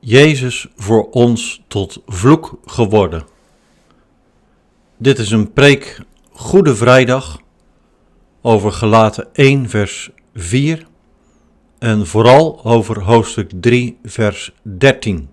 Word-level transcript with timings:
Jezus 0.00 0.66
voor 0.76 1.10
ons 1.10 1.62
tot 1.68 2.02
vloek 2.06 2.58
geworden. 2.64 3.24
Dit 4.96 5.18
is 5.18 5.30
een 5.30 5.52
preek 5.52 6.00
Goede 6.32 6.76
Vrijdag 6.76 7.40
over 8.40 8.72
Gelaten 8.72 9.34
1 9.34 9.68
vers 9.68 10.10
4 10.34 10.86
en 11.78 12.06
vooral 12.06 12.64
over 12.64 13.02
hoofdstuk 13.02 13.50
3 13.60 13.98
vers 14.04 14.52
13. 14.62 15.28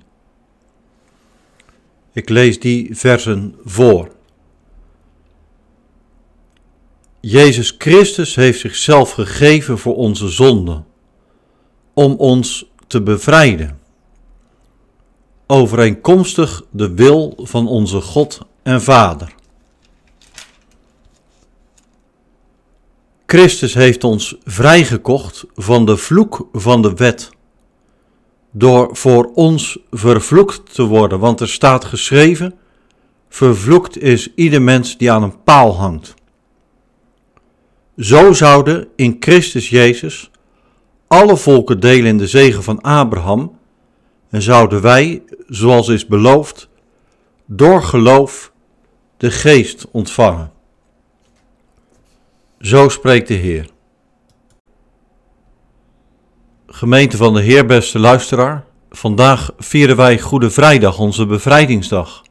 Ik 2.14 2.30
lees 2.30 2.60
die 2.60 2.96
versen 2.96 3.56
voor. 3.66 4.12
Jezus 7.20 7.76
Christus 7.78 8.36
heeft 8.36 8.60
zichzelf 8.60 9.12
gegeven 9.12 9.78
voor 9.78 9.96
onze 9.96 10.30
zonden, 10.30 10.86
om 11.94 12.14
ons 12.14 12.72
te 12.88 13.02
bevrijden 13.02 13.86
overeenkomstig 15.48 16.64
de 16.72 16.94
wil 16.94 17.38
van 17.42 17.68
onze 17.68 18.02
God 18.02 18.40
en 18.64 18.82
Vader. 18.82 19.36
Christus 23.26 23.74
heeft 23.74 24.04
ons 24.04 24.36
vrijgekocht 24.44 25.46
van 25.56 25.86
de 25.86 25.98
vloek 25.98 26.48
van 26.52 26.82
de 26.82 26.94
wet, 26.94 27.30
door 28.52 28.90
voor 28.96 29.32
ons 29.34 29.80
vervloekt 29.92 30.74
te 30.74 30.84
worden, 30.84 31.20
want 31.20 31.40
er 31.40 31.50
staat 31.50 31.86
geschreven, 31.86 32.54
vervloekt 33.30 34.02
is 34.02 34.34
ieder 34.36 34.62
mens 34.62 34.98
die 34.98 35.12
aan 35.12 35.24
een 35.24 35.44
paal 35.44 35.76
hangt. 35.78 36.14
Zo 37.98 38.34
zouden 38.34 38.88
in 38.96 39.18
Christus 39.20 39.70
Jezus 39.70 40.32
alle 41.08 41.38
volken 41.38 41.80
delen 41.80 42.06
in 42.06 42.18
de 42.18 42.28
zegen 42.28 42.64
van 42.64 42.82
Abraham 42.82 43.58
en 44.30 44.42
zouden 44.42 44.82
wij, 44.82 45.24
zoals 45.48 45.88
is 45.88 46.06
beloofd, 46.06 46.70
door 47.46 47.84
geloof 47.84 48.52
de 49.18 49.32
geest 49.32 49.88
ontvangen. 49.92 50.52
Zo 52.60 52.90
spreekt 52.90 53.28
de 53.28 53.34
Heer. 53.34 53.70
Gemeente 56.68 57.18
van 57.18 57.34
de 57.34 57.42
Heer, 57.42 57.66
beste 57.66 58.00
luisteraar, 58.00 58.66
vandaag 58.90 59.52
vieren 59.58 59.96
wij 59.96 60.20
Goede 60.20 60.50
Vrijdag, 60.50 61.00
onze 61.00 61.26
bevrijdingsdag. 61.26 62.24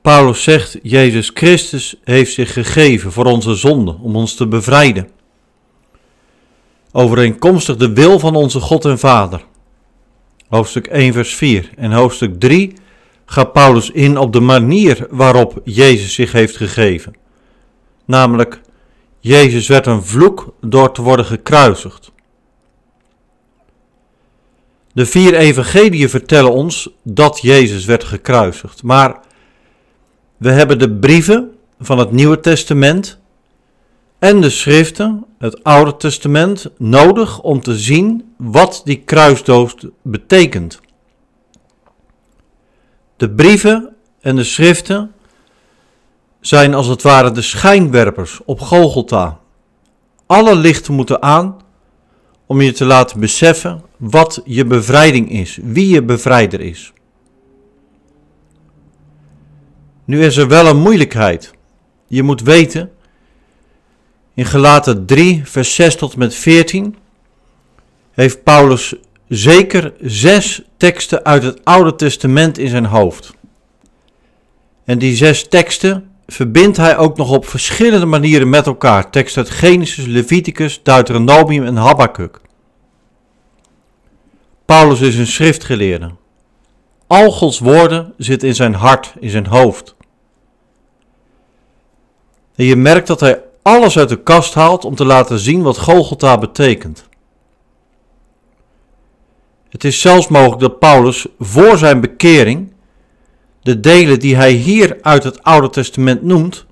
Paulus 0.00 0.42
zegt, 0.42 0.78
Jezus 0.82 1.30
Christus 1.34 2.00
heeft 2.04 2.32
zich 2.32 2.52
gegeven 2.52 3.12
voor 3.12 3.24
onze 3.24 3.54
zonden, 3.54 4.00
om 4.00 4.16
ons 4.16 4.34
te 4.34 4.46
bevrijden. 4.46 5.10
Overeenkomstig 6.92 7.76
de 7.76 7.92
wil 7.92 8.18
van 8.18 8.34
onze 8.36 8.60
God 8.60 8.84
en 8.84 8.98
Vader 8.98 9.44
hoofdstuk 10.48 10.86
1, 10.86 11.12
vers 11.12 11.34
4. 11.34 11.70
En 11.76 11.92
hoofdstuk 11.92 12.40
3 12.40 12.72
gaat 13.24 13.52
Paulus 13.52 13.90
in 13.90 14.18
op 14.18 14.32
de 14.32 14.40
manier 14.40 15.06
waarop 15.10 15.60
Jezus 15.64 16.14
zich 16.14 16.32
heeft 16.32 16.56
gegeven. 16.56 17.14
Namelijk, 18.04 18.60
Jezus 19.20 19.68
werd 19.68 19.86
een 19.86 20.02
vloek 20.02 20.54
door 20.60 20.92
te 20.92 21.02
worden 21.02 21.24
gekruisigd. 21.24 22.12
De 24.92 25.06
vier 25.06 25.34
evangeliën 25.34 26.08
vertellen 26.08 26.52
ons 26.52 26.90
dat 27.02 27.40
Jezus 27.42 27.84
werd 27.84 28.04
gekruisigd, 28.04 28.82
maar 28.82 29.20
we 30.36 30.50
hebben 30.50 30.78
de 30.78 30.90
brieven 30.90 31.50
van 31.80 31.98
het 31.98 32.12
Nieuwe 32.12 32.40
Testament 32.40 33.18
en 34.18 34.40
de 34.40 34.50
schriften, 34.50 35.25
het 35.38 35.64
Oude 35.64 35.96
Testament, 35.96 36.70
nodig 36.78 37.40
om 37.40 37.60
te 37.60 37.78
zien 37.78 38.34
wat 38.36 38.80
die 38.84 39.02
kruisdood 39.02 39.88
betekent. 40.02 40.80
De 43.16 43.30
brieven 43.30 43.94
en 44.20 44.36
de 44.36 44.44
schriften 44.44 45.12
zijn 46.40 46.74
als 46.74 46.86
het 46.86 47.02
ware 47.02 47.30
de 47.30 47.42
schijnwerpers 47.42 48.40
op 48.44 48.60
Golgotha. 48.60 49.40
Alle 50.26 50.54
lichten 50.54 50.94
moeten 50.94 51.22
aan 51.22 51.56
om 52.46 52.60
je 52.60 52.72
te 52.72 52.84
laten 52.84 53.20
beseffen 53.20 53.82
wat 53.96 54.42
je 54.44 54.64
bevrijding 54.64 55.30
is, 55.30 55.58
wie 55.62 55.88
je 55.88 56.02
bevrijder 56.02 56.60
is. 56.60 56.92
Nu 60.04 60.24
is 60.24 60.36
er 60.36 60.48
wel 60.48 60.66
een 60.66 60.80
moeilijkheid. 60.80 61.54
Je 62.06 62.22
moet 62.22 62.40
weten 62.40 62.90
in 64.36 64.44
Gelaten 64.44 65.06
3, 65.06 65.40
vers 65.44 65.74
6 65.74 65.96
tot 65.96 66.16
met 66.16 66.34
14 66.34 66.96
heeft 68.12 68.42
Paulus 68.42 68.94
zeker 69.28 69.92
zes 70.00 70.62
teksten 70.76 71.24
uit 71.24 71.42
het 71.42 71.64
Oude 71.64 71.94
Testament 71.94 72.58
in 72.58 72.68
zijn 72.68 72.84
hoofd. 72.84 73.34
En 74.84 74.98
die 74.98 75.16
zes 75.16 75.48
teksten 75.48 76.10
verbindt 76.26 76.76
hij 76.76 76.96
ook 76.96 77.16
nog 77.16 77.30
op 77.30 77.46
verschillende 77.46 78.06
manieren 78.06 78.48
met 78.48 78.66
elkaar. 78.66 79.10
Teksten 79.10 79.42
uit 79.42 79.52
Genesis, 79.52 80.06
Leviticus, 80.06 80.80
Deuteronomium 80.82 81.64
en 81.64 81.76
Habakkuk. 81.76 82.40
Paulus 84.64 85.00
is 85.00 85.16
een 85.16 85.26
schriftgeleerde. 85.26 86.10
Al 87.06 87.30
Gods 87.30 87.58
woorden 87.58 88.14
zitten 88.16 88.48
in 88.48 88.54
zijn 88.54 88.74
hart, 88.74 89.14
in 89.20 89.30
zijn 89.30 89.46
hoofd. 89.46 89.94
En 92.54 92.64
je 92.64 92.76
merkt 92.76 93.06
dat 93.06 93.20
hij 93.20 93.42
alles 93.66 93.98
uit 93.98 94.08
de 94.08 94.22
kast 94.22 94.54
haalt 94.54 94.84
om 94.84 94.94
te 94.94 95.04
laten 95.04 95.38
zien 95.38 95.62
wat 95.62 95.78
Golgotha 95.78 96.38
betekent. 96.38 97.08
Het 99.68 99.84
is 99.84 100.00
zelfs 100.00 100.28
mogelijk 100.28 100.60
dat 100.60 100.78
Paulus 100.78 101.26
voor 101.38 101.78
zijn 101.78 102.00
bekering 102.00 102.72
de 103.62 103.80
delen 103.80 104.18
die 104.20 104.36
hij 104.36 104.52
hier 104.52 104.98
uit 105.02 105.24
het 105.24 105.42
Oude 105.42 105.70
Testament 105.70 106.22
noemt, 106.22 106.66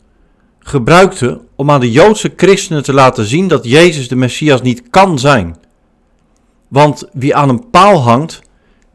gebruikte 0.59 1.41
om 1.57 1.71
aan 1.71 1.81
de 1.81 1.91
Joodse 1.91 2.33
christenen 2.37 2.83
te 2.83 2.93
laten 2.93 3.25
zien 3.25 3.49
dat 3.49 3.65
Jezus 3.65 4.09
de 4.09 4.17
Messias 4.17 4.63
niet 4.63 4.91
kan 4.91 5.19
zijn. 5.19 5.57
Want 6.69 7.09
wie 7.13 7.35
aan 7.35 7.49
een 7.49 7.71
paal 7.71 8.03
hangt, 8.03 8.41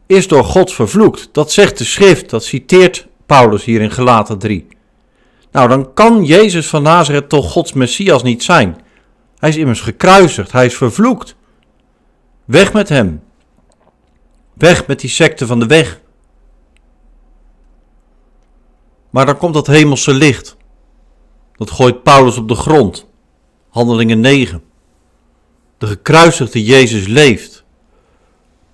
is 0.06 0.28
door 0.28 0.44
God 0.44 0.72
vervloekt. 0.72 1.28
Dat 1.32 1.52
zegt 1.52 1.78
de 1.78 1.84
schrift, 1.84 2.30
dat 2.30 2.44
citeert 2.44 3.06
Paulus 3.26 3.64
hier 3.64 3.80
in 3.80 3.90
Gelaten 3.90 4.38
3. 4.38 4.66
Nou, 5.52 5.68
dan 5.68 5.94
kan 5.94 6.24
Jezus 6.24 6.68
van 6.68 6.82
Nazareth 6.82 7.28
toch 7.28 7.52
Gods 7.52 7.72
Messias 7.72 8.22
niet 8.22 8.42
zijn. 8.42 8.80
Hij 9.38 9.48
is 9.48 9.56
immers 9.56 9.80
gekruisigd, 9.80 10.52
hij 10.52 10.66
is 10.66 10.76
vervloekt. 10.76 11.36
Weg 12.44 12.72
met 12.72 12.88
hem. 12.88 13.22
Weg 14.54 14.86
met 14.86 15.00
die 15.00 15.10
secte 15.10 15.46
van 15.46 15.58
de 15.58 15.66
weg. 15.66 16.00
Maar 19.10 19.26
dan 19.26 19.36
komt 19.36 19.54
dat 19.54 19.66
hemelse 19.66 20.14
licht. 20.14 20.56
Dat 21.56 21.70
gooit 21.70 22.02
Paulus 22.02 22.36
op 22.36 22.48
de 22.48 22.54
grond. 22.54 23.06
Handelingen 23.68 24.20
9. 24.20 24.62
De 25.78 25.86
gekruisigde 25.86 26.64
Jezus 26.64 27.06
leeft. 27.06 27.64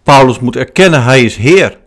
Paulus 0.03 0.38
moet 0.38 0.56
erkennen, 0.56 1.03
hij 1.03 1.25
is 1.25 1.37
Heer. 1.37 1.78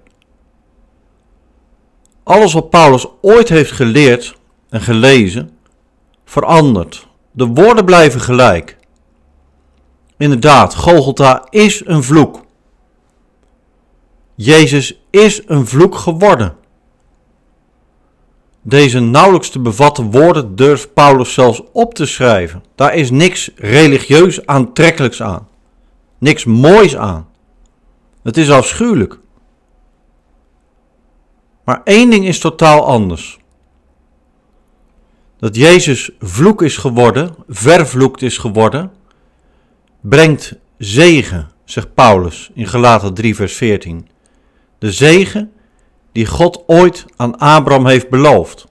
Alles 2.23 2.53
wat 2.53 2.69
Paulus 2.69 3.07
ooit 3.21 3.49
heeft 3.49 3.71
geleerd, 3.71 4.38
en 4.69 4.81
gelezen 4.81 5.57
verandert. 6.25 7.07
De 7.31 7.45
woorden 7.45 7.85
blijven 7.85 8.21
gelijk. 8.21 8.77
Inderdaad, 10.17 10.75
Golgotha 10.75 11.47
is 11.49 11.85
een 11.85 12.03
vloek. 12.03 12.45
Jezus 14.35 15.01
is 15.09 15.41
een 15.47 15.67
vloek 15.67 15.95
geworden. 15.95 16.55
Deze 18.61 18.99
nauwelijks 18.99 19.49
te 19.49 19.59
bevatten 19.59 20.11
woorden 20.11 20.55
durft 20.55 20.93
Paulus 20.93 21.33
zelfs 21.33 21.61
op 21.71 21.93
te 21.93 22.05
schrijven. 22.05 22.63
Daar 22.75 22.95
is 22.95 23.11
niks 23.11 23.51
religieus 23.55 24.45
aantrekkelijks 24.45 25.21
aan. 25.21 25.47
Niks 26.17 26.45
moois 26.45 26.95
aan. 26.95 27.27
Het 28.23 28.37
is 28.37 28.51
afschuwelijk. 28.51 29.19
Maar 31.63 31.81
één 31.83 32.09
ding 32.09 32.25
is 32.25 32.39
totaal 32.39 32.85
anders 32.85 33.38
dat 35.39 35.55
Jezus 35.55 36.09
vloek 36.19 36.61
is 36.61 36.77
geworden, 36.77 37.35
vervloekt 37.47 38.21
is 38.21 38.37
geworden, 38.37 38.91
brengt 40.01 40.55
zegen, 40.77 41.51
zegt 41.65 41.93
Paulus 41.93 42.49
in 42.53 42.67
Galaten 42.67 43.13
3, 43.13 43.35
vers 43.35 43.53
14. 43.53 44.07
De 44.77 44.91
zegen 44.91 45.51
die 46.11 46.25
God 46.25 46.63
ooit 46.67 47.05
aan 47.15 47.37
Abraham 47.37 47.85
heeft 47.85 48.09
beloofd. 48.09 48.67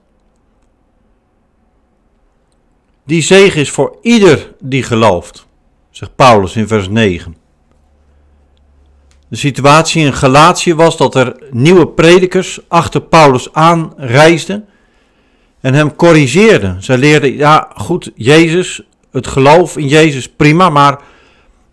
Die 3.05 3.23
zegen 3.23 3.61
is 3.61 3.71
voor 3.71 3.99
ieder 4.03 4.55
die 4.61 4.83
gelooft, 4.83 5.47
zegt 5.91 6.17
Paulus 6.17 6.57
in 6.57 6.69
vers 6.69 6.89
9. 6.89 7.37
De 9.29 9.37
situatie 9.37 10.05
in 10.05 10.15
Galatië 10.15 10.75
was 10.75 10.97
dat 10.97 11.15
er 11.15 11.43
nieuwe 11.51 11.89
predikers 11.89 12.61
achter 12.69 13.01
Paulus 13.01 13.53
aanreisden 13.53 14.68
en 15.61 15.75
hem 15.75 15.97
corrigeerden. 15.97 16.83
Zij 16.83 16.99
leerden, 16.99 17.37
ja 17.37 17.69
goed, 17.77 18.11
Jezus, 18.15 18.83
het 19.13 19.27
geloof 19.27 19.77
in 19.77 19.89
Jezus, 19.89 20.29
prima, 20.29 20.69
maar 20.71 21.01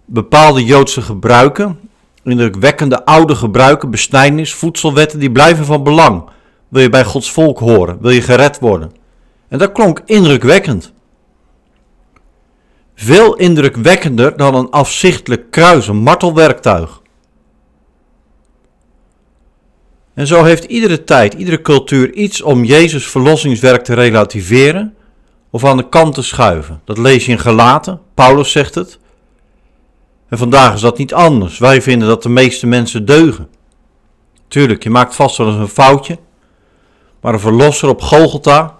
bepaalde 0.05 0.65
Joodse 0.65 1.01
gebruiken 1.01 1.79
Indrukwekkende 2.25 3.05
oude 3.05 3.35
gebruiken, 3.35 3.89
besnijdenis, 3.89 4.53
voedselwetten, 4.53 5.19
die 5.19 5.31
blijven 5.31 5.65
van 5.65 5.83
belang. 5.83 6.29
Wil 6.67 6.81
je 6.81 6.89
bij 6.89 7.03
Gods 7.03 7.31
volk 7.31 7.59
horen? 7.59 7.97
Wil 8.01 8.11
je 8.11 8.21
gered 8.21 8.59
worden? 8.59 8.91
En 9.47 9.57
dat 9.57 9.71
klonk 9.71 10.01
indrukwekkend. 10.05 10.93
Veel 12.95 13.35
indrukwekkender 13.35 14.37
dan 14.37 14.55
een 14.55 14.69
afzichtelijk 14.69 15.51
kruis, 15.51 15.87
een 15.87 15.95
martelwerktuig. 15.97 17.01
En 20.15 20.27
zo 20.27 20.43
heeft 20.43 20.63
iedere 20.63 21.03
tijd, 21.03 21.33
iedere 21.33 21.61
cultuur 21.61 22.13
iets 22.13 22.41
om 22.41 22.63
Jezus' 22.63 23.07
verlossingswerk 23.07 23.83
te 23.83 23.93
relativeren 23.93 24.95
of 25.49 25.65
aan 25.65 25.77
de 25.77 25.89
kant 25.89 26.13
te 26.13 26.21
schuiven. 26.21 26.81
Dat 26.85 26.97
lees 26.97 27.25
je 27.25 27.31
in 27.31 27.39
Gelaten, 27.39 28.01
Paulus 28.13 28.51
zegt 28.51 28.75
het. 28.75 28.99
En 30.29 30.37
vandaag 30.37 30.73
is 30.73 30.81
dat 30.81 30.97
niet 30.97 31.13
anders. 31.13 31.57
Wij 31.57 31.81
vinden 31.81 32.07
dat 32.07 32.23
de 32.23 32.29
meeste 32.29 32.67
mensen 32.67 33.05
deugen. 33.05 33.49
Tuurlijk, 34.47 34.83
je 34.83 34.89
maakt 34.89 35.15
vast 35.15 35.37
wel 35.37 35.47
eens 35.47 35.57
een 35.57 35.67
foutje, 35.67 36.17
maar 37.21 37.33
een 37.33 37.39
verlosser 37.39 37.89
op 37.89 38.01
Golgotha, 38.01 38.79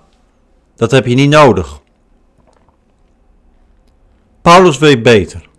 dat 0.76 0.92
heb 0.92 1.06
je 1.06 1.16
niet 1.16 1.30
nodig. 1.30 1.80
Paulus 4.42 4.78
weet 4.78 5.04
beter. 5.04 5.50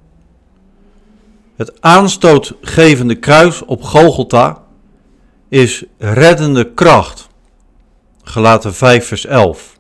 Het 1.56 1.80
aanstootgevende 1.80 3.14
kruis 3.14 3.64
op 3.64 3.82
Golgotha 3.82 4.65
is 5.48 5.84
reddende 5.98 6.72
kracht. 6.74 7.28
Gelaten 8.22 8.74
5 8.74 9.06
vers 9.06 9.26
11. 9.26 9.76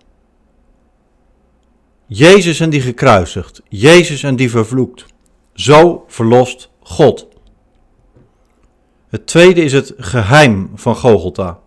Jezus 2.06 2.60
en 2.60 2.70
die 2.70 2.80
gekruisigd, 2.80 3.62
Jezus 3.68 4.22
en 4.22 4.36
die 4.36 4.50
vervloekt. 4.50 5.06
Zo 5.52 6.04
verlost 6.08 6.70
God. 6.80 7.28
Het 9.08 9.26
tweede 9.26 9.62
is 9.62 9.72
het 9.72 9.94
geheim 9.96 10.70
van 10.74 10.96
Golgotha. 10.96 11.58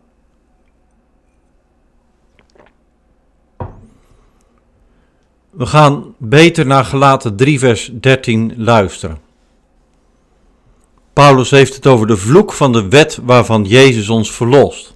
We 5.49 5.65
gaan 5.65 6.15
beter 6.17 6.65
naar 6.65 6.85
gelaten 6.85 7.35
3 7.35 7.59
vers 7.59 7.91
13 7.93 8.53
luisteren. 8.57 9.28
Paulus 11.19 11.50
heeft 11.50 11.75
het 11.75 11.88
over 11.88 12.07
de 12.07 12.18
vloek 12.18 12.54
van 12.54 12.71
de 12.71 12.88
wet 12.88 13.19
waarvan 13.24 13.63
Jezus 13.63 14.10
ons 14.10 14.31
verlost. 14.31 14.94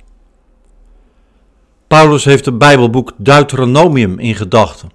Paulus 1.88 2.26
heeft 2.26 2.46
het 2.46 2.58
Bijbelboek 2.58 3.12
Deuteronomium 3.18 4.20
in 4.20 4.36
gedachten. 4.36 4.92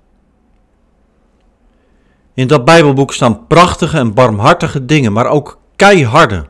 In 2.35 2.47
dat 2.47 2.65
Bijbelboek 2.65 3.13
staan 3.13 3.47
prachtige 3.47 3.99
en 3.99 4.15
barmhartige 4.15 4.85
dingen, 4.85 5.13
maar 5.13 5.27
ook 5.27 5.59
keiharde, 5.77 6.47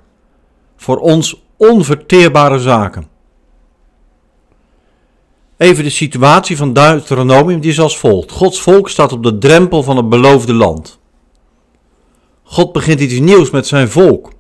voor 0.77 0.99
ons 0.99 1.43
onverteerbare 1.57 2.59
zaken. 2.59 3.09
Even 5.57 5.85
de 5.85 5.91
situatie 5.91 6.57
van 6.57 6.73
Deuteronomium, 6.73 7.61
die 7.61 7.71
is 7.71 7.81
als 7.81 7.99
volgt. 7.99 8.31
Gods 8.31 8.61
volk 8.61 8.89
staat 8.89 9.13
op 9.13 9.23
de 9.23 9.39
drempel 9.39 9.83
van 9.83 9.97
het 9.97 10.09
beloofde 10.09 10.55
land. 10.55 10.99
God 12.43 12.73
begint 12.73 13.01
iets 13.01 13.19
nieuws 13.19 13.51
met 13.51 13.67
zijn 13.67 13.89
volk. 13.89 14.37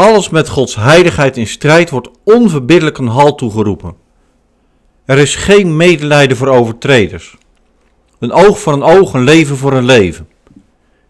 Alles 0.00 0.28
met 0.28 0.48
Gods 0.48 0.74
heiligheid 0.74 1.36
in 1.36 1.46
strijd 1.46 1.90
wordt 1.90 2.10
onverbiddelijk 2.24 2.98
een 2.98 3.06
halt 3.06 3.38
toegeroepen. 3.38 3.96
Er 5.04 5.18
is 5.18 5.34
geen 5.34 5.76
medelijden 5.76 6.36
voor 6.36 6.48
overtreders. 6.48 7.36
Een 8.18 8.32
oog 8.32 8.58
voor 8.58 8.72
een 8.72 8.82
oog, 8.82 9.12
een 9.12 9.24
leven 9.24 9.56
voor 9.56 9.72
een 9.72 9.84
leven. 9.84 10.28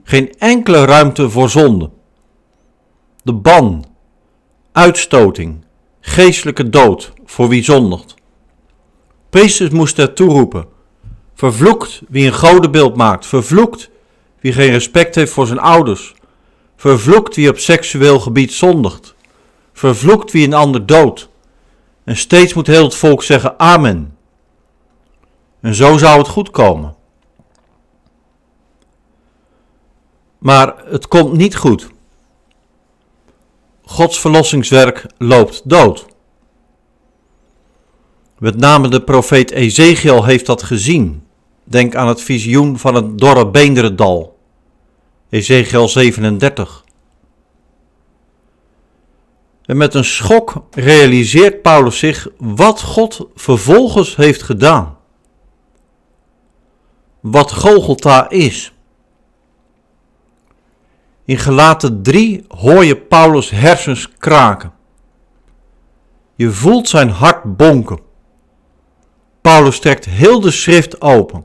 Geen 0.04 0.34
enkele 0.38 0.84
ruimte 0.84 1.30
voor 1.30 1.50
zonde. 1.50 1.90
De 3.22 3.32
ban, 3.32 3.84
uitstoting, 4.72 5.64
geestelijke 6.00 6.68
dood 6.68 7.12
voor 7.24 7.48
wie 7.48 7.64
zondigt. 7.64 8.14
Priesters 9.30 9.70
moesten 9.70 10.04
het 10.04 10.16
toeroepen. 10.16 10.66
Vervloekt 11.34 12.02
wie 12.08 12.26
een 12.26 12.34
godenbeeld 12.34 12.96
maakt. 12.96 13.26
Vervloekt 13.26 13.90
wie 14.40 14.52
geen 14.52 14.70
respect 14.70 15.14
heeft 15.14 15.32
voor 15.32 15.46
zijn 15.46 15.60
ouders. 15.60 16.14
Vervloekt 16.80 17.36
wie 17.36 17.48
op 17.48 17.58
seksueel 17.58 18.20
gebied 18.20 18.52
zondigt. 18.52 19.14
Vervloekt 19.72 20.32
wie 20.32 20.46
een 20.46 20.54
ander 20.54 20.86
doodt. 20.86 21.28
En 22.04 22.16
steeds 22.16 22.54
moet 22.54 22.66
heel 22.66 22.84
het 22.84 22.94
volk 22.94 23.22
zeggen 23.22 23.58
amen. 23.58 24.16
En 25.60 25.74
zo 25.74 25.98
zou 25.98 26.18
het 26.18 26.28
goed 26.28 26.50
komen. 26.50 26.94
Maar 30.38 30.74
het 30.86 31.08
komt 31.08 31.32
niet 31.32 31.56
goed. 31.56 31.88
Gods 33.82 34.20
verlossingswerk 34.20 35.06
loopt 35.18 35.60
dood. 35.64 36.06
Met 38.38 38.56
name 38.56 38.88
de 38.88 39.02
profeet 39.02 39.50
Ezekiel 39.50 40.24
heeft 40.24 40.46
dat 40.46 40.62
gezien. 40.62 41.26
Denk 41.64 41.94
aan 41.94 42.08
het 42.08 42.20
visioen 42.20 42.78
van 42.78 42.94
het 42.94 43.18
dorre 43.18 43.50
Beenderendal. 43.50 44.38
Ezekiel 45.30 45.88
37. 45.88 46.84
En 49.64 49.76
met 49.76 49.94
een 49.94 50.04
schok 50.04 50.64
realiseert 50.70 51.62
Paulus 51.62 51.98
zich 51.98 52.28
wat 52.38 52.80
God 52.80 53.28
vervolgens 53.34 54.16
heeft 54.16 54.42
gedaan. 54.42 54.98
Wat 57.20 57.52
Golgotha 57.52 58.30
is. 58.30 58.72
In 61.24 61.38
gelaten 61.38 62.02
3 62.02 62.44
hoor 62.48 62.84
je 62.84 62.96
Paulus 62.96 63.50
hersens 63.50 64.12
kraken. 64.18 64.72
Je 66.34 66.50
voelt 66.50 66.88
zijn 66.88 67.10
hart 67.10 67.56
bonken. 67.56 68.00
Paulus 69.40 69.80
trekt 69.80 70.04
heel 70.04 70.40
de 70.40 70.50
schrift 70.50 71.00
open. 71.00 71.44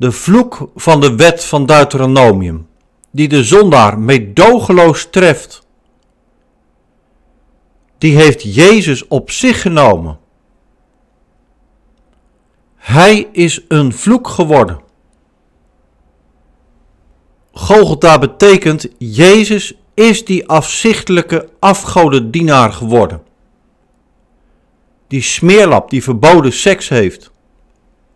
De 0.00 0.12
vloek 0.12 0.70
van 0.74 1.00
de 1.00 1.16
wet 1.16 1.44
van 1.44 1.66
Deuteronomium, 1.66 2.68
die 3.10 3.28
de 3.28 3.44
zondaar 3.44 3.98
meedogenloos 3.98 5.08
treft, 5.10 5.66
die 7.98 8.16
heeft 8.16 8.54
Jezus 8.54 9.08
op 9.08 9.30
zich 9.30 9.60
genomen. 9.60 10.18
Hij 12.76 13.28
is 13.32 13.64
een 13.68 13.92
vloek 13.92 14.28
geworden. 14.28 14.80
Golgotha 17.52 18.18
betekent 18.18 18.88
Jezus 18.98 19.74
is 19.94 20.24
die 20.24 20.48
afzichtelijke 20.48 21.48
afgodendienaar 21.58 22.72
geworden. 22.72 23.22
Die 25.06 25.22
smeerlap 25.22 25.90
die 25.90 26.02
verboden 26.02 26.52
seks 26.52 26.88
heeft. 26.88 27.30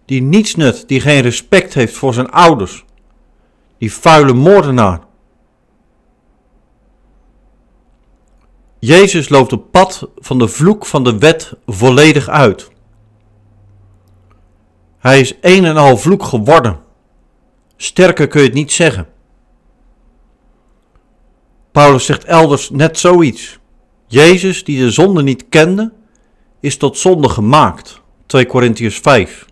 Die 0.04 0.22
niets 0.22 0.54
nut, 0.54 0.88
die 0.88 1.00
geen 1.00 1.20
respect 1.20 1.74
heeft 1.74 1.94
voor 1.94 2.14
zijn 2.14 2.30
ouders. 2.30 2.84
Die 3.78 3.92
vuile 3.92 4.32
moordenaar. 4.32 5.00
Jezus 8.78 9.28
loopt 9.28 9.50
het 9.50 9.70
pad 9.70 10.08
van 10.16 10.38
de 10.38 10.48
vloek 10.48 10.86
van 10.86 11.04
de 11.04 11.18
wet 11.18 11.52
volledig 11.66 12.28
uit. 12.28 12.70
Hij 14.98 15.20
is 15.20 15.34
een 15.40 15.64
en 15.64 15.76
al 15.76 15.96
vloek 15.96 16.22
geworden. 16.22 16.80
Sterker 17.76 18.28
kun 18.28 18.40
je 18.40 18.46
het 18.46 18.56
niet 18.56 18.72
zeggen. 18.72 19.08
Paulus 21.72 22.04
zegt 22.04 22.24
elders 22.24 22.70
net 22.70 22.98
zoiets. 22.98 23.58
Jezus, 24.06 24.64
die 24.64 24.78
de 24.78 24.90
zonde 24.90 25.22
niet 25.22 25.48
kende, 25.48 25.92
is 26.60 26.76
tot 26.76 26.98
zonde 26.98 27.28
gemaakt. 27.28 28.00
2 28.26 28.46
Korintiërs 28.46 28.98
5. 28.98 29.46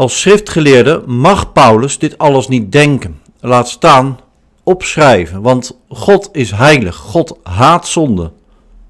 Als 0.00 0.20
schriftgeleerde 0.20 1.02
mag 1.06 1.52
Paulus 1.52 1.98
dit 1.98 2.18
alles 2.18 2.48
niet 2.48 2.72
denken. 2.72 3.20
Laat 3.40 3.68
staan 3.68 4.18
opschrijven, 4.62 5.42
want 5.42 5.78
God 5.88 6.28
is 6.32 6.50
heilig. 6.50 6.96
God 6.96 7.38
haat 7.42 7.88
zonde. 7.88 8.32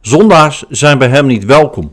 Zondaars 0.00 0.64
zijn 0.68 0.98
bij 0.98 1.08
hem 1.08 1.26
niet 1.26 1.44
welkom. 1.44 1.92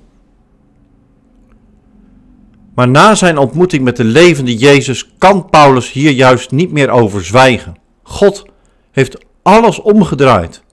Maar 2.75 2.88
na 2.88 3.15
zijn 3.15 3.38
ontmoeting 3.38 3.83
met 3.83 3.97
de 3.97 4.03
levende 4.03 4.55
Jezus 4.57 5.09
kan 5.17 5.50
Paulus 5.50 5.91
hier 5.91 6.12
juist 6.12 6.51
niet 6.51 6.71
meer 6.71 6.89
over 6.89 7.25
zwijgen. 7.25 7.77
God 8.03 8.45
heeft 8.91 9.25
alles 9.41 9.81
omgedraaid. 9.81 10.63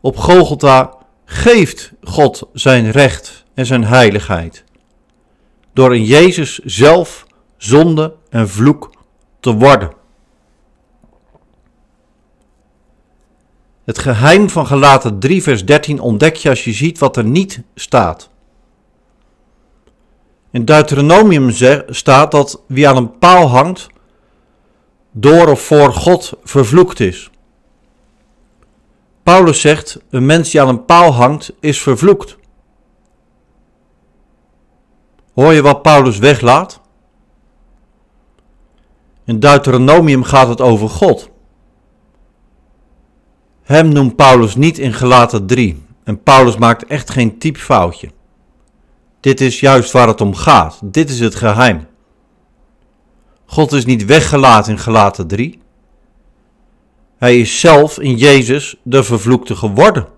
Op 0.00 0.16
Golgotha 0.16 0.94
geeft 1.24 1.92
God 2.02 2.48
zijn 2.52 2.90
recht 2.90 3.44
en 3.54 3.66
zijn 3.66 3.84
heiligheid. 3.84 4.64
Door 5.74 5.94
in 5.94 6.04
Jezus 6.04 6.58
zelf 6.58 7.26
zonde 7.56 8.14
en 8.30 8.48
vloek 8.48 8.90
te 9.40 9.54
worden. 9.54 9.92
Het 13.84 13.98
geheim 13.98 14.50
van 14.50 14.66
gelaten 14.66 15.18
3 15.18 15.42
vers 15.42 15.64
13 15.64 16.00
ontdek 16.00 16.36
je 16.36 16.48
als 16.48 16.64
je 16.64 16.72
ziet 16.72 16.98
wat 16.98 17.16
er 17.16 17.24
niet 17.24 17.62
staat. 17.74 18.30
In 20.50 20.64
Deuteronomium 20.64 21.50
staat 21.88 22.30
dat 22.30 22.62
wie 22.66 22.88
aan 22.88 22.96
een 22.96 23.18
paal 23.18 23.46
hangt, 23.46 23.86
door 25.10 25.48
of 25.48 25.60
voor 25.60 25.92
God 25.92 26.32
vervloekt 26.42 27.00
is. 27.00 27.30
Paulus 29.22 29.60
zegt: 29.60 29.98
een 30.10 30.26
mens 30.26 30.50
die 30.50 30.60
aan 30.60 30.68
een 30.68 30.84
paal 30.84 31.12
hangt, 31.12 31.52
is 31.60 31.82
vervloekt. 31.82 32.36
Hoor 35.34 35.52
je 35.52 35.62
wat 35.62 35.82
Paulus 35.82 36.18
weglaat? 36.18 36.80
In 39.24 39.40
Deuteronomium 39.40 40.22
gaat 40.22 40.48
het 40.48 40.60
over 40.60 40.88
God. 40.88 41.30
Hem 43.62 43.88
noemt 43.88 44.16
Paulus 44.16 44.56
niet 44.56 44.78
in 44.78 44.92
Gelaten 44.92 45.46
3. 45.46 45.82
En 46.04 46.22
Paulus 46.22 46.56
maakt 46.56 46.86
echt 46.86 47.10
geen 47.10 47.38
typfoutje. 47.38 48.10
Dit 49.20 49.40
is 49.40 49.60
juist 49.60 49.92
waar 49.92 50.08
het 50.08 50.20
om 50.20 50.34
gaat. 50.34 50.80
Dit 50.82 51.10
is 51.10 51.20
het 51.20 51.34
geheim. 51.34 51.86
God 53.44 53.72
is 53.72 53.84
niet 53.84 54.04
weggelaten 54.04 54.72
in 54.72 54.78
Gelaten 54.78 55.26
3. 55.26 55.58
Hij 57.16 57.40
is 57.40 57.60
zelf 57.60 57.98
in 57.98 58.16
Jezus 58.16 58.76
de 58.82 59.02
vervloekte 59.02 59.56
geworden. 59.56 60.08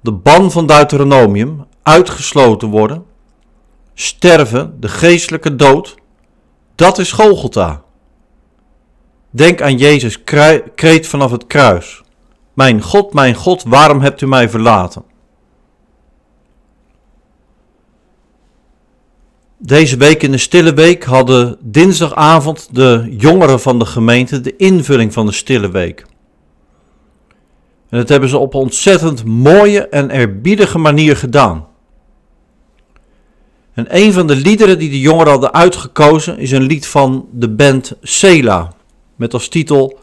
De 0.00 0.12
ban 0.12 0.50
van 0.50 0.66
Deuteronomium, 0.66 1.66
uitgesloten 1.84 2.68
worden, 2.68 3.04
sterven, 3.94 4.80
de 4.80 4.88
geestelijke 4.88 5.56
dood, 5.56 5.94
dat 6.74 6.98
is 6.98 7.12
Golgotha. 7.12 7.82
Denk 9.30 9.62
aan 9.62 9.76
Jezus 9.76 10.24
kreet 10.74 11.06
vanaf 11.06 11.30
het 11.30 11.46
kruis. 11.46 12.02
Mijn 12.52 12.82
God, 12.82 13.12
mijn 13.12 13.34
God, 13.34 13.62
waarom 13.62 14.00
hebt 14.00 14.20
u 14.20 14.26
mij 14.26 14.48
verlaten? 14.48 15.04
Deze 19.58 19.96
week 19.96 20.22
in 20.22 20.30
de 20.30 20.38
Stille 20.38 20.74
Week 20.74 21.04
hadden 21.04 21.56
dinsdagavond 21.60 22.68
de 22.72 23.14
jongeren 23.18 23.60
van 23.60 23.78
de 23.78 23.86
gemeente 23.86 24.40
de 24.40 24.56
invulling 24.56 25.12
van 25.12 25.26
de 25.26 25.32
Stille 25.32 25.70
Week. 25.70 26.06
En 27.88 27.98
dat 27.98 28.08
hebben 28.08 28.28
ze 28.28 28.38
op 28.38 28.54
een 28.54 28.60
ontzettend 28.60 29.24
mooie 29.24 29.88
en 29.88 30.10
erbiedige 30.10 30.78
manier 30.78 31.16
gedaan. 31.16 31.66
En 33.74 33.86
een 33.88 34.12
van 34.12 34.26
de 34.26 34.36
liederen 34.36 34.78
die 34.78 34.90
de 34.90 35.00
jongeren 35.00 35.32
hadden 35.32 35.54
uitgekozen 35.54 36.38
is 36.38 36.50
een 36.50 36.62
lied 36.62 36.86
van 36.86 37.28
de 37.32 37.48
band 37.48 37.96
Sela, 38.02 38.72
met 39.16 39.32
als 39.32 39.48
titel 39.48 39.98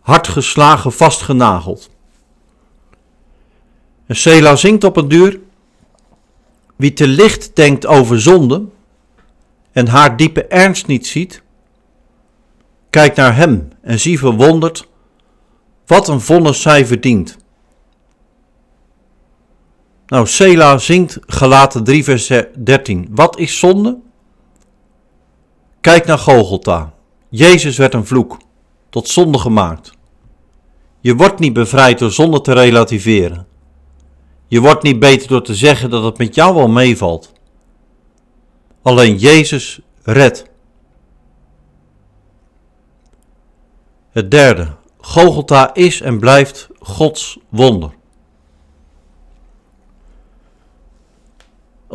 Hard 0.00 0.28
geslagen 0.28 0.92
vastgenageld. 0.92 1.90
En 4.06 4.16
Sela 4.16 4.56
zingt 4.56 4.84
op 4.84 4.96
een 4.96 5.08
duur, 5.08 5.40
wie 6.76 6.92
te 6.92 7.06
licht 7.06 7.50
denkt 7.56 7.86
over 7.86 8.20
zonde 8.20 8.64
en 9.72 9.88
haar 9.88 10.16
diepe 10.16 10.44
ernst 10.44 10.86
niet 10.86 11.06
ziet, 11.06 11.42
kijk 12.90 13.16
naar 13.16 13.36
hem 13.36 13.68
en 13.80 14.00
zie 14.00 14.18
verwonderd 14.18 14.88
wat 15.86 16.08
een 16.08 16.20
vonnis 16.20 16.62
zij 16.62 16.86
verdient. 16.86 17.36
Nou, 20.06 20.26
Sela 20.26 20.78
zingt 20.78 21.18
gelaten 21.26 21.84
3 21.84 22.04
vers 22.04 22.32
13. 22.58 23.08
Wat 23.10 23.38
is 23.38 23.58
zonde? 23.58 23.98
Kijk 25.80 26.06
naar 26.06 26.18
Gogolta. 26.18 26.94
Jezus 27.28 27.76
werd 27.76 27.94
een 27.94 28.06
vloek, 28.06 28.38
tot 28.88 29.08
zonde 29.08 29.38
gemaakt. 29.38 29.92
Je 31.00 31.14
wordt 31.14 31.38
niet 31.38 31.52
bevrijd 31.52 31.98
door 31.98 32.10
zonde 32.10 32.40
te 32.40 32.52
relativeren. 32.52 33.46
Je 34.46 34.60
wordt 34.60 34.82
niet 34.82 34.98
beter 34.98 35.28
door 35.28 35.42
te 35.42 35.54
zeggen 35.54 35.90
dat 35.90 36.04
het 36.04 36.18
met 36.18 36.34
jou 36.34 36.54
wel 36.54 36.68
meevalt. 36.68 37.32
Alleen 38.82 39.16
Jezus 39.16 39.80
redt. 40.02 40.44
Het 44.10 44.30
derde. 44.30 44.74
Gogolta 44.98 45.74
is 45.74 46.00
en 46.00 46.18
blijft 46.18 46.68
Gods 46.78 47.38
wonder. 47.48 47.95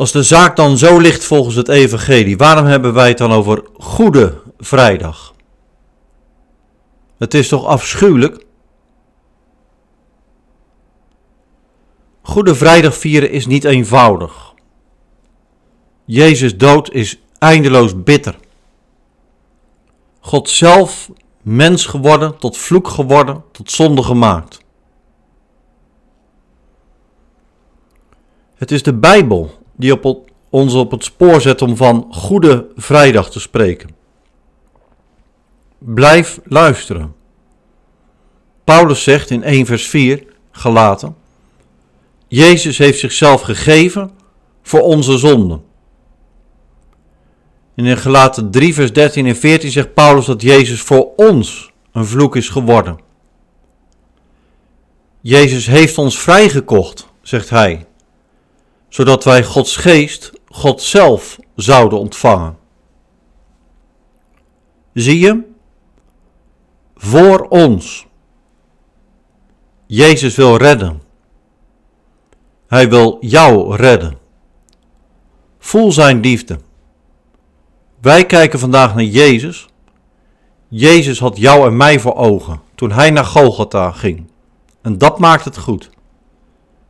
Als 0.02 0.12
de 0.12 0.24
zaak 0.24 0.56
dan 0.56 0.78
zo 0.78 1.00
ligt 1.00 1.24
volgens 1.24 1.56
het 1.56 1.68
evangelie, 1.68 2.38
waarom 2.38 2.66
hebben 2.66 2.94
wij 2.94 3.08
het 3.08 3.18
dan 3.18 3.32
over 3.32 3.64
Goede 3.74 4.42
Vrijdag? 4.58 5.34
Het 7.18 7.34
is 7.34 7.48
toch 7.48 7.66
afschuwelijk? 7.66 8.46
Goede 12.22 12.56
Vrijdag 12.56 12.96
vieren 12.96 13.32
is 13.32 13.46
niet 13.46 13.64
eenvoudig. 13.64 14.54
Jezus 16.06 16.58
dood 16.58 16.92
is 16.92 17.22
eindeloos 17.38 18.04
bitter. 18.04 18.36
God 20.20 20.50
zelf 20.50 21.10
mens 21.42 21.86
geworden, 21.86 22.38
tot 22.38 22.58
vloek 22.58 22.88
geworden, 22.88 23.44
tot 23.52 23.72
zonde 23.72 24.04
gemaakt. 24.04 24.60
Het 28.56 28.72
is 28.72 28.84
de 28.84 28.94
Bijbel 28.94 29.60
die 29.82 30.00
op 30.00 30.30
ons 30.50 30.74
op 30.74 30.92
het 30.92 31.04
spoor 31.04 31.42
zet 31.42 31.62
om 31.62 31.76
van 31.78 32.08
Goede 32.12 32.68
Vrijdag 32.76 33.32
te 33.32 33.40
spreken. 33.40 33.90
Blijf 35.78 36.40
luisteren. 36.44 37.16
Paulus 38.64 39.04
zegt 39.04 39.30
in 39.30 39.44
1 39.44 39.66
vers 39.66 39.88
4, 39.88 40.24
gelaten, 40.52 41.16
Jezus 42.28 42.78
heeft 42.78 43.00
zichzelf 43.00 43.42
gegeven 43.42 44.12
voor 44.62 44.82
onze 44.82 45.18
zonden. 45.18 45.64
En 47.76 47.86
in 47.86 47.98
gelaten 47.98 48.52
3 48.52 48.74
vers 48.74 48.94
13 48.94 49.26
en 49.26 49.36
14 49.36 49.72
zegt 49.72 49.94
Paulus 49.94 50.26
dat 50.26 50.42
Jezus 50.42 50.82
voor 50.82 51.16
ons 51.16 51.72
een 51.92 52.06
vloek 52.06 52.36
is 52.36 52.50
geworden. 52.50 53.00
Jezus 55.22 55.66
heeft 55.66 55.98
ons 55.98 56.20
vrijgekocht, 56.20 57.08
zegt 57.22 57.50
hij 57.50 57.86
zodat 58.92 59.24
wij 59.24 59.44
Gods 59.44 59.76
geest, 59.76 60.32
God 60.48 60.82
zelf, 60.82 61.40
zouden 61.56 62.00
ontvangen. 62.00 62.58
Zie 64.94 65.20
je? 65.20 65.42
Voor 66.96 67.48
ons. 67.48 68.08
Jezus 69.86 70.36
wil 70.36 70.58
redden. 70.58 71.02
Hij 72.68 72.90
wil 72.90 73.18
jou 73.20 73.76
redden. 73.76 74.18
Voel 75.60 75.92
zijn 75.92 76.20
liefde. 76.20 76.60
Wij 78.02 78.26
kijken 78.26 78.60
vandaag 78.60 78.96
naar 78.96 79.04
Jezus. 79.04 79.68
Jezus 80.68 81.20
had 81.20 81.38
jou 81.38 81.68
en 81.68 81.78
mij 81.78 82.00
voor 82.00 82.16
ogen 82.16 82.62
toen 82.76 82.92
hij 82.92 83.12
naar 83.12 83.26
Golgotha 83.26 83.92
ging. 83.92 84.30
En 84.82 84.98
dat 84.98 85.20
maakt 85.20 85.46
het 85.46 85.58
goed. 85.58 85.90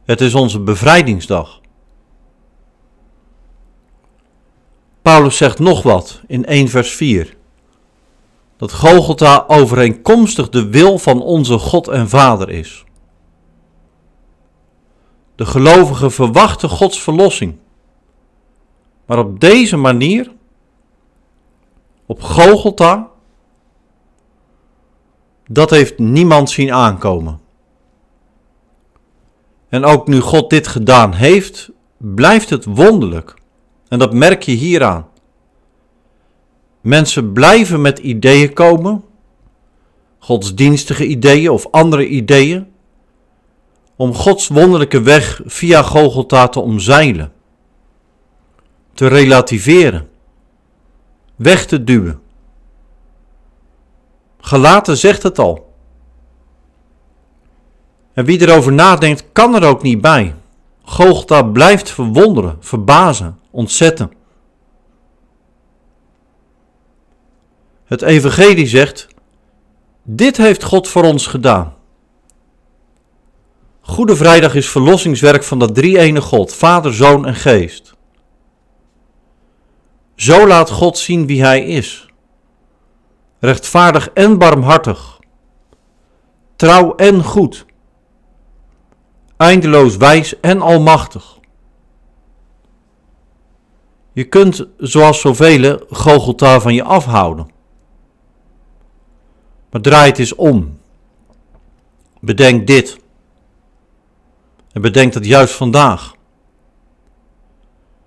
Het 0.06 0.22
is 0.22 0.36
onze 0.36 0.60
bevrijdingsdag. 0.60 1.61
Paulus 5.02 5.38
zegt 5.38 5.60
nog 5.60 5.84
wat 5.84 6.22
in 6.28 6.46
1 6.46 6.68
vers 6.68 6.92
4. 6.94 7.38
Dat 8.58 8.74
Golgotha 8.74 9.44
overeenkomstig 9.48 10.50
de 10.50 10.70
wil 10.70 10.98
van 10.98 11.22
onze 11.22 11.58
God 11.58 11.88
en 11.88 12.10
Vader 12.10 12.50
is. 12.50 12.84
De 15.36 15.46
gelovigen 15.46 16.12
verwachten 16.12 16.70
Gods 16.70 17.02
verlossing. 17.02 17.56
Maar 19.06 19.20
op 19.20 19.40
deze 19.40 19.78
manier, 19.78 20.32
op 22.06 22.22
Golgotha, 22.22 23.10
dat 25.48 25.70
heeft 25.70 25.98
niemand 25.98 26.50
zien 26.50 26.74
aankomen. 26.74 27.40
En 29.70 29.86
ook 29.86 30.08
nu 30.08 30.20
God 30.20 30.50
dit 30.50 30.68
gedaan 30.68 31.14
heeft, 31.14 31.72
blijft 31.98 32.50
het 32.50 32.66
wonderlijk 32.66 33.41
en 33.92 34.00
dat 34.00 34.14
merk 34.14 34.44
je 34.44 34.52
hieraan. 34.52 35.08
Mensen 36.82 37.34
blijven 37.34 37.82
met 37.82 38.00
ideeën 38.00 38.54
komen, 38.54 39.04
godsdienstige 40.20 41.06
ideeën 41.06 41.50
of 41.50 41.72
andere 41.72 42.08
ideeën, 42.08 42.72
om 43.96 44.14
Gods 44.14 44.48
wonderlijke 44.48 45.02
weg 45.02 45.42
via 45.46 45.84
Golgotha 45.84 46.48
te 46.48 46.60
omzeilen, 46.60 47.32
te 48.94 49.08
relativeren, 49.08 50.10
weg 51.36 51.66
te 51.66 51.84
duwen. 51.84 52.22
Gelaten 54.40 54.98
zegt 54.98 55.24
het 55.24 55.40
al. 55.40 55.74
En 58.14 58.26
wie 58.26 58.42
erover 58.42 58.74
nadenkt, 58.74 59.26
kan 59.32 59.56
er 59.56 59.64
ook 59.64 59.82
niet 59.82 60.02
bij. 60.02 60.36
Golgotha 60.84 61.44
blijft 61.44 61.90
verwonderen, 61.90 62.58
verbazen, 62.60 63.40
ontzetten. 63.52 64.12
Het 67.86 68.02
Evangelie 68.02 68.68
zegt: 68.68 69.08
Dit 70.04 70.38
heeft 70.38 70.64
God 70.64 70.88
voor 70.88 71.04
ons 71.04 71.28
gedaan. 71.28 71.74
Goede 73.82 74.16
Vrijdag 74.16 74.56
is 74.56 74.70
verlossingswerk 74.70 75.44
van 75.44 75.60
dat 75.60 75.76
drie-ene 75.76 76.22
God, 76.22 76.54
Vader, 76.54 76.94
Zoon 76.94 77.26
en 77.26 77.36
Geest. 77.36 77.96
Zo 80.16 80.48
laat 80.48 80.70
God 80.70 80.98
zien 80.98 81.26
wie 81.26 81.42
Hij 81.42 81.66
is. 81.66 82.10
rechtvaardig 83.40 84.10
en 84.14 84.38
barmhartig, 84.38 85.20
trouw 86.56 86.96
en 86.96 87.24
goed, 87.24 87.66
eindeloos 89.42 89.98
wijs 89.98 90.40
en 90.40 90.62
almachtig. 90.62 91.40
Je 94.14 94.24
kunt, 94.24 94.68
zoals 94.78 95.20
zoveel, 95.22 95.86
Gogolta 95.90 96.60
van 96.60 96.74
je 96.74 96.84
afhouden. 96.84 97.50
Maar 99.70 99.82
draai 99.82 100.10
het 100.10 100.20
eens 100.20 100.36
om. 100.36 100.80
Bedenk 102.20 102.68
dit. 102.68 103.00
En 104.72 104.82
bedenk 104.82 105.14
dat 105.14 105.26
juist 105.26 105.54
vandaag. 105.54 106.16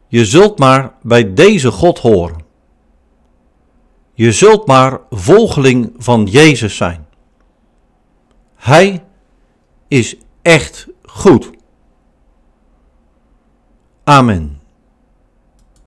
Je 0.06 0.24
zult 0.24 0.58
maar 0.58 0.94
bij 1.02 1.34
deze 1.34 1.70
God 1.70 1.98
horen. 1.98 2.42
Je 4.12 4.32
zult 4.32 4.66
maar 4.66 5.00
volgeling 5.10 5.92
van 5.96 6.26
Jezus 6.26 6.76
zijn. 6.76 7.06
Hij 8.54 9.04
is 9.88 10.16
echt 10.42 10.92
goed. 11.14 11.50
Amen. 14.06 14.53